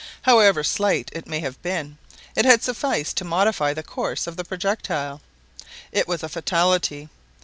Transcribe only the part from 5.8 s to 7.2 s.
It was a fatality.